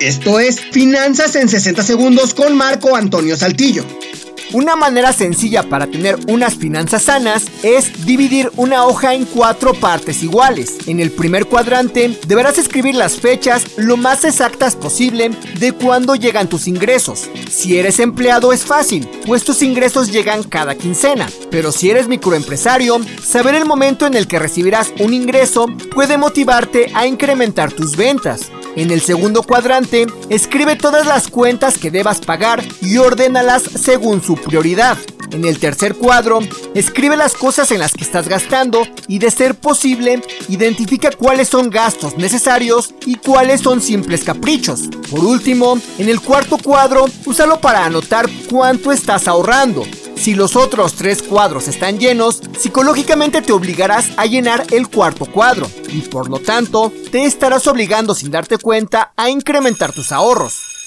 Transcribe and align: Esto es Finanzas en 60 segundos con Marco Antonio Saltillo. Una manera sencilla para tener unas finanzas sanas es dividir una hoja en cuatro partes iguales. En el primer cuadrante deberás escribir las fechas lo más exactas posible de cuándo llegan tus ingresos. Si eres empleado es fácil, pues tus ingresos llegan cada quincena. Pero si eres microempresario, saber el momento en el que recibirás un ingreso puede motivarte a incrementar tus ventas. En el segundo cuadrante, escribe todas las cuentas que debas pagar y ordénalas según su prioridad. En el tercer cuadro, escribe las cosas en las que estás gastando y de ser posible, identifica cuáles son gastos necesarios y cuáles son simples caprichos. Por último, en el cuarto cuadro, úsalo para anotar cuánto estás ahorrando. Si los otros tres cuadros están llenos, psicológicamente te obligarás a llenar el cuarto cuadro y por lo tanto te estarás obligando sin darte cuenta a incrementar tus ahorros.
Esto 0.00 0.38
es 0.38 0.60
Finanzas 0.60 1.34
en 1.34 1.48
60 1.48 1.82
segundos 1.82 2.32
con 2.32 2.56
Marco 2.56 2.94
Antonio 2.94 3.36
Saltillo. 3.36 3.84
Una 4.52 4.76
manera 4.76 5.12
sencilla 5.12 5.64
para 5.64 5.88
tener 5.88 6.16
unas 6.28 6.54
finanzas 6.54 7.02
sanas 7.02 7.46
es 7.64 8.06
dividir 8.06 8.50
una 8.56 8.86
hoja 8.86 9.14
en 9.14 9.26
cuatro 9.26 9.74
partes 9.74 10.22
iguales. 10.22 10.78
En 10.86 11.00
el 11.00 11.10
primer 11.10 11.46
cuadrante 11.46 12.16
deberás 12.28 12.58
escribir 12.58 12.94
las 12.94 13.16
fechas 13.16 13.64
lo 13.76 13.96
más 13.96 14.24
exactas 14.24 14.76
posible 14.76 15.32
de 15.58 15.72
cuándo 15.72 16.14
llegan 16.14 16.48
tus 16.48 16.68
ingresos. 16.68 17.28
Si 17.50 17.76
eres 17.76 17.98
empleado 17.98 18.52
es 18.52 18.64
fácil, 18.64 19.06
pues 19.26 19.42
tus 19.42 19.62
ingresos 19.62 20.12
llegan 20.12 20.44
cada 20.44 20.76
quincena. 20.76 21.28
Pero 21.50 21.72
si 21.72 21.90
eres 21.90 22.06
microempresario, 22.06 23.00
saber 23.22 23.56
el 23.56 23.66
momento 23.66 24.06
en 24.06 24.14
el 24.14 24.28
que 24.28 24.38
recibirás 24.38 24.92
un 25.00 25.12
ingreso 25.12 25.66
puede 25.92 26.16
motivarte 26.16 26.90
a 26.94 27.06
incrementar 27.06 27.72
tus 27.72 27.96
ventas. 27.96 28.52
En 28.76 28.90
el 28.90 29.00
segundo 29.00 29.42
cuadrante, 29.42 30.06
escribe 30.28 30.76
todas 30.76 31.06
las 31.06 31.28
cuentas 31.28 31.78
que 31.78 31.90
debas 31.90 32.20
pagar 32.20 32.64
y 32.80 32.98
ordénalas 32.98 33.62
según 33.62 34.22
su 34.22 34.36
prioridad. 34.36 34.96
En 35.30 35.44
el 35.44 35.58
tercer 35.58 35.94
cuadro, 35.94 36.38
escribe 36.74 37.16
las 37.16 37.34
cosas 37.34 37.70
en 37.70 37.80
las 37.80 37.92
que 37.92 38.04
estás 38.04 38.28
gastando 38.28 38.82
y 39.08 39.18
de 39.18 39.30
ser 39.30 39.54
posible, 39.54 40.22
identifica 40.48 41.10
cuáles 41.10 41.48
son 41.48 41.68
gastos 41.68 42.16
necesarios 42.16 42.94
y 43.04 43.16
cuáles 43.16 43.60
son 43.60 43.82
simples 43.82 44.24
caprichos. 44.24 44.88
Por 45.10 45.24
último, 45.24 45.78
en 45.98 46.08
el 46.08 46.20
cuarto 46.20 46.56
cuadro, 46.56 47.06
úsalo 47.26 47.60
para 47.60 47.84
anotar 47.84 48.28
cuánto 48.48 48.90
estás 48.90 49.28
ahorrando. 49.28 49.84
Si 50.18 50.34
los 50.34 50.56
otros 50.56 50.94
tres 50.94 51.22
cuadros 51.22 51.68
están 51.68 51.98
llenos, 51.98 52.42
psicológicamente 52.58 53.40
te 53.40 53.52
obligarás 53.52 54.10
a 54.16 54.26
llenar 54.26 54.66
el 54.72 54.88
cuarto 54.88 55.26
cuadro 55.26 55.70
y 55.88 56.02
por 56.02 56.28
lo 56.28 56.40
tanto 56.40 56.92
te 57.10 57.24
estarás 57.24 57.66
obligando 57.66 58.14
sin 58.14 58.30
darte 58.30 58.58
cuenta 58.58 59.12
a 59.16 59.30
incrementar 59.30 59.92
tus 59.92 60.12
ahorros. 60.12 60.77